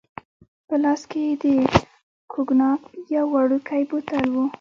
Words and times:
په 0.67 0.75
لاس 0.83 1.01
کې 1.11 1.21
يې 1.27 1.33
د 1.43 1.45
کوګناک 2.31 2.81
یو 3.15 3.25
وړوکی 3.33 3.81
بوتل 3.89 4.25
وو. 4.33 4.45